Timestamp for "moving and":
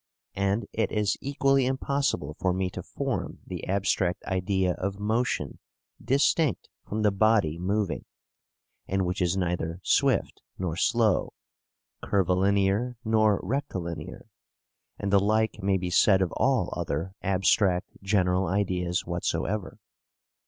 7.59-9.05